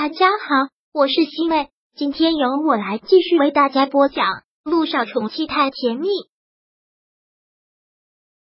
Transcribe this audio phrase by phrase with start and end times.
[0.00, 4.26] 大家好，我是西妹，今天由我来继续为大家播讲
[4.62, 6.06] 《路上宠妻太甜蜜》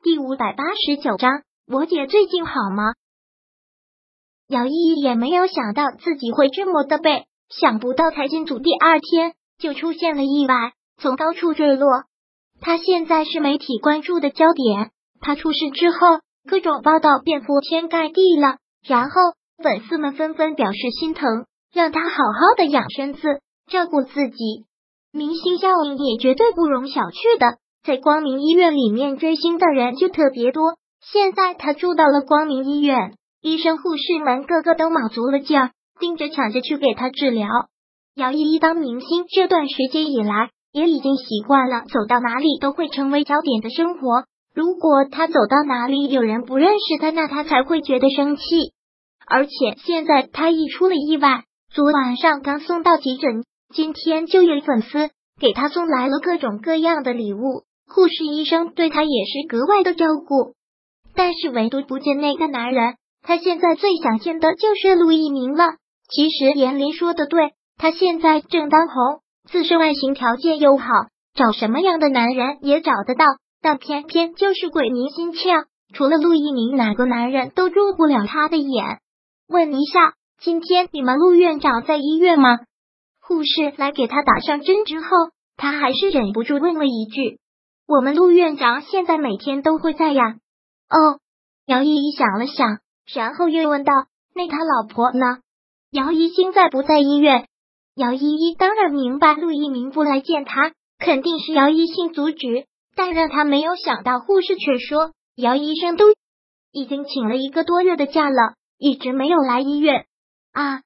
[0.00, 1.42] 第五百八十九章。
[1.66, 2.92] 我姐最近好吗？
[4.46, 10.54] 姚依依也没有想到自己会这么的背，想不到才进组第二天就出现了意外，
[10.98, 12.04] 从高处坠落。
[12.60, 19.16] 她现在是媒体关注的焦点，她出事之后，各种报道便铺天盖地了，然后。
[19.62, 23.20] 粉丝们纷纷表示心疼，让他好好的养身子，
[23.70, 24.64] 照顾自己。
[25.12, 30.76] 明星效应也绝对不容小觑的，在光明医院里面追星的人就特别多。
[31.02, 37.48] 现在他住到了光明医院，医生护士们个个都卯足了劲儿，盯着抢着去给他治疗。
[38.14, 44.24] 姚依依当明星这段时间以来，也已经习惯了走到哪里都会成为焦点的生活。
[44.54, 48.42] 如果他走到哪里有人不认识他，那他才会觉得生气。
[49.30, 49.52] 而且
[49.84, 55.10] 现在他一出了意外，昨晚上刚送到急诊，今天就有粉丝
[55.40, 60.54] 给他送来了各种各样的礼物，护士医生对他也是格外的照顾。
[61.14, 65.74] 但是唯独不见那个男人，他现在最想见的就是陆一鸣了。
[66.08, 70.86] 其实严林说的对，他现在正当红，自身外形条件又好，
[71.34, 73.26] 找什么样的男人也找得到，
[73.62, 78.98] 但偏偏就是鬼迷心窍，除了陆一鸣，哪个男人都入不了他的眼。
[79.50, 82.60] 问一下，今天你们陆院长在医院吗？
[83.20, 85.08] 护士来给他打上针之后，
[85.56, 87.40] 他还是忍不住问了一句
[87.84, 90.36] ：“我们陆院长现在每天都会在呀。”
[90.88, 91.18] 哦，
[91.66, 92.78] 姚依依想了想，
[93.12, 93.92] 然后又问道
[94.36, 95.38] ：“那他老婆呢？”
[95.90, 97.48] 姚依现在不在医院。
[97.96, 106.04] 姚依依当然明白陆一鸣不来见他，肯定是姚一信阻止，但让他没有想到，护士却说姚医生都
[106.70, 108.54] 已经请了一个多月的假了。
[108.80, 110.06] 一直没有来医院
[110.52, 110.80] 啊，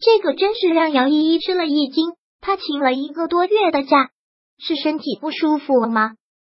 [0.00, 2.14] 这个真是让姚依依吃了一惊。
[2.40, 4.10] 他请了一个多月的假，
[4.58, 6.14] 是身体不舒服吗？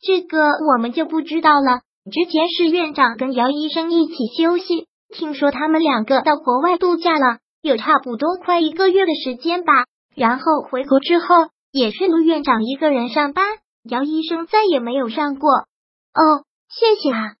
[0.00, 1.80] 这个我们就不知道了。
[2.04, 9.86] 之前是院长跟姚医生一起休息，听说他们两个到国外度假了，有差不多快一个月的时间吧。
[10.14, 11.26] 然后回国之后，
[11.72, 13.44] 也是陆院长一个人上班，
[13.82, 15.50] 姚医生再也没有上过。
[15.50, 17.34] 哦，谢谢啊，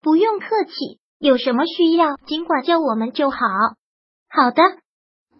[0.00, 1.00] 不用客气。
[1.18, 3.38] 有什么需要，尽管叫我们就好。
[4.28, 4.62] 好的，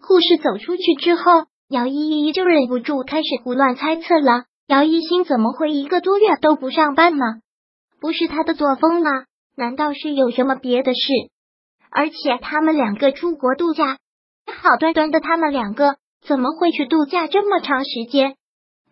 [0.01, 7.25] 护士走出去之后，姚依依就忍不住开始胡乱猜测了：姚一新怎么会一个多月都不上班呢？
[8.01, 9.11] 不是他的作风吗？
[9.57, 11.01] 难道是有什么别的事？
[11.91, 13.99] 而且他们两个出国度假，
[14.47, 18.37] 好端端的他们两个怎么会去度假这么长时间？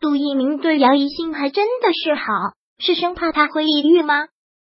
[0.01, 2.25] 杜一鸣对姚一新还真的是好，
[2.79, 4.27] 是生怕他会抑郁吗？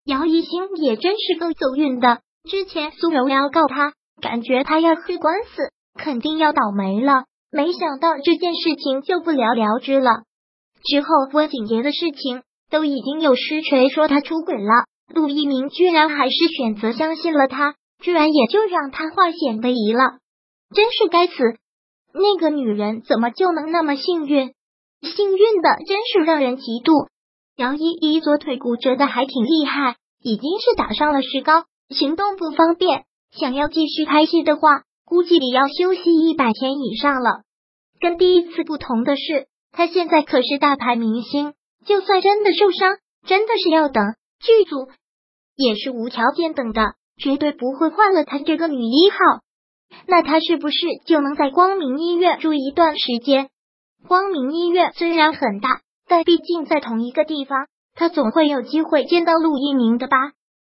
[0.04, 2.20] 姚一星也真是够走运的。
[2.50, 7.24] 之前苏柔要告他，感觉他要喝官司，肯定要倒霉了。
[7.52, 10.22] 没想到这件事情就不了了之了。
[10.84, 20.18] 之后温景杰的事情都已经有实锤说他出轨了，陆一鸣居然还是选择相信了他，居然也就让他化险为夷了。
[20.74, 21.34] 真是该死！
[22.12, 24.52] 那个女人怎么就能那么幸运？
[25.02, 27.08] 幸运的真是让人嫉妒。
[27.62, 33.04] 杨依依左腿骨折的还挺厉害，已经是打上了石膏，行动不方便。
[33.30, 37.42] 想要继续拍戏的话，估计也要休息一百天以上了。
[38.00, 41.54] 跟第一次不同的是，他现在可是大牌明星，
[41.86, 44.02] 就算真的受伤，真的是要等
[44.40, 44.88] 剧组
[45.54, 49.16] 也是无条件等的，绝对不会换了他这个女一号。
[50.08, 53.50] 那他是不是就能在光明医院住一段时间？
[54.08, 55.80] 光明医院虽然很大。
[56.12, 60.18] 但毕竟在同一个地方，他总会有机会见到陆一鸣的吧？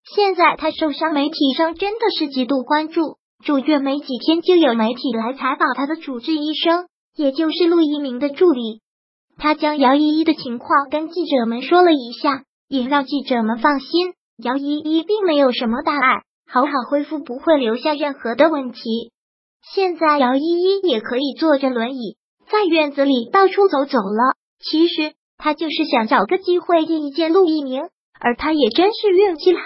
[0.05, 3.17] 现在他受伤，媒体上真的是极度关注。
[3.44, 6.85] 住院没几天，就有媒体来采访他的主治医生，
[7.16, 8.81] 也就是陆一鸣的助理。
[9.39, 18.79] 他将姚依依的情况跟记者们说了一下，也让记者们放心，姚依依并没有什么大碍，好好恢复，不会留下任何的问题。
[19.73, 22.18] 现在姚依依也可以坐着轮椅
[22.51, 24.36] 在院子里到处走走了。
[24.59, 25.15] 其实。
[25.38, 27.89] 他就是想找个机会见一见陆一鸣，
[28.19, 29.62] 而他也真是运气好，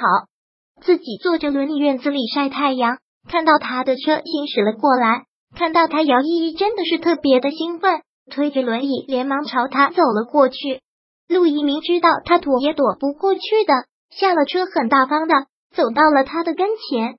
[0.81, 2.97] 自己坐着轮椅院子里晒太阳，
[3.29, 5.25] 看到他的车行驶了过来，
[5.55, 10.81] 看到他姚依依真的是特别的兴奋，推着轮椅连忙朝他走了过去。
[11.27, 13.73] 陆一鸣知道他躲也躲不过去的，
[14.09, 15.35] 下了车很大方的
[15.75, 17.17] 走到了他的跟前。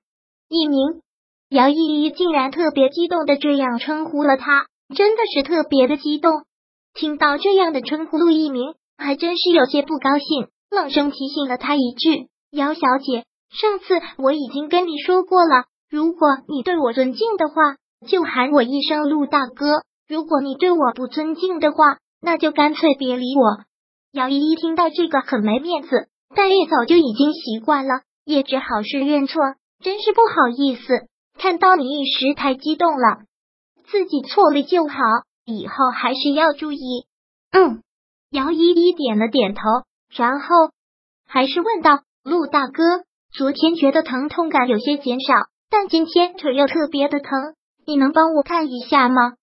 [0.49, 1.01] 一鸣，
[1.49, 6.43] 姚依依竟然特别激动的这样称呼了他，真的是特别的激动。
[6.99, 19.83] 听到这样的称呼，陆一鸣还真是有些不高兴，冷声提醒了他一句：“姚小姐，上次我已经跟你说过了，如果你对我尊敬的话，就喊我一声陆大哥。
[20.09, 23.63] 如果你对我不尊敬的话，那就干脆别理我。
[24.11, 29.41] 姚依依听到这个很没面子，但也早就已经习惯了，也只好是认错。
[29.81, 31.07] 真是不好意思，
[31.37, 33.19] 看到你一时太激动了，
[33.89, 34.97] 自己错了就好，
[35.49, 37.05] 以后还是要注意。
[37.51, 37.81] 嗯，
[38.29, 39.61] 姚依依点了点头，
[40.15, 40.47] 然后
[41.27, 43.03] 还是问道：“陆大哥，
[43.33, 45.33] 昨天觉得疼痛感有些减少，
[45.69, 47.29] 但今天腿又特别的疼，
[47.85, 49.33] 你能帮我看一下吗？”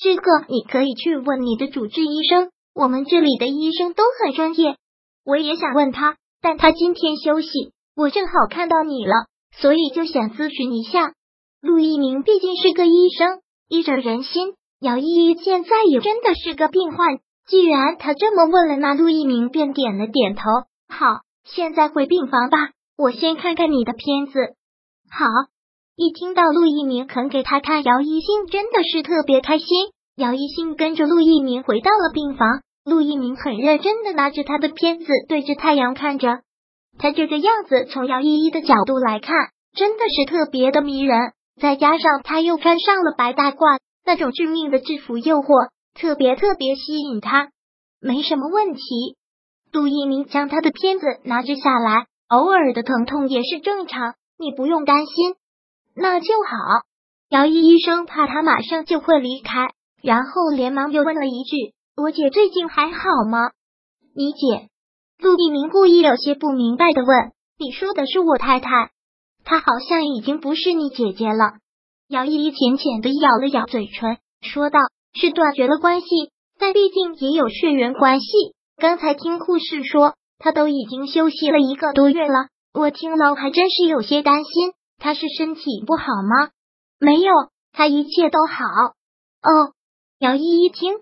[0.00, 4.76] 这个你可以去问你的主治医生，我们这里的医生都很专业。
[5.24, 7.72] 我也想问他，但他今天休息。
[7.96, 9.26] 我正好看到你了，
[9.56, 11.14] 所以就想咨询一下。
[11.60, 14.54] 陆一鸣毕竟是个医生，医者仁心。
[14.80, 20.42] 姚依依现在也真的是个病患，既然他这么问了，那陆一鸣便点了点头。
[20.88, 24.32] 好，现在回病房吧，我先看看你的片子。
[25.10, 25.26] 好。
[26.00, 29.66] 一听到陆一鸣肯给他看，姚一兴真的是特别开心。
[30.14, 36.42] 姚一兴跟着陆一鸣回到了病房，陆一鸣很认真的拿着他的片子对着太阳看着。
[37.00, 39.34] 他这个样子，从姚依依的角度来看，
[39.74, 41.32] 真的是特别的迷人。
[41.60, 47.50] 再加上他又穿上了白大褂，那种致命的制服诱惑，特别特别吸引他。
[48.00, 48.80] 没什么问题，
[49.70, 55.34] 杜一鸣将他的片子拿着下来，偶尔的疼痛也是正常，你不用担心。
[55.94, 56.86] 那就好。
[57.28, 59.68] 姚毅医生怕他马上就会离开，
[60.02, 63.00] 然后连忙又问了一句：“我姐最近还好
[63.30, 63.50] 吗？”
[64.16, 64.70] 你姐？
[65.18, 68.70] 陆一鸣故意有些不明白的问：“你说的是我太太？
[69.44, 71.58] 她好像已经不是你姐姐了。”
[72.08, 74.78] 姚依依浅浅的咬了咬嘴唇，说道
[75.12, 76.06] ：“是断绝了关系，
[76.58, 78.26] 但毕竟也有血缘关系。
[78.78, 86.50] 刚才听护士说，她都已经休息了一个多月了，我听了还真是有些担心。”他是身体不好吗？
[86.98, 87.32] 没有，
[87.72, 88.64] 他一切都好。
[89.42, 89.72] 哦，
[90.18, 90.94] 姚依依听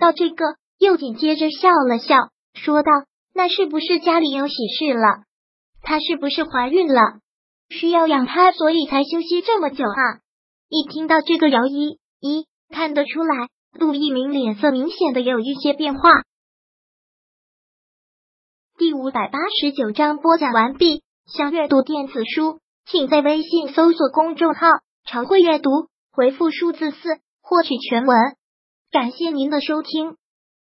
[0.00, 2.16] 到这个，又紧接着笑了笑，
[2.54, 2.90] 说道
[3.32, 5.24] ：“那是不是家里有喜事了？
[5.82, 7.20] 她是不是怀孕了？
[7.68, 10.18] 需要养胎，所以才休息这么久啊？”
[10.72, 16.08] 一听到这个，姚一一看得出来，陆一鸣脸色明显的有一些变化。
[18.78, 21.02] 第五百八十九章播讲完毕。
[21.26, 22.60] 想阅读电子书。
[22.86, 24.68] 请在微信搜索公众号
[25.04, 25.70] “常会阅读”，
[26.12, 26.98] 回复数字四
[27.42, 28.16] 获取全文。
[28.92, 30.16] 感谢您的收听。